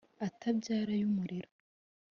[0.25, 1.49] atábyara y umuriro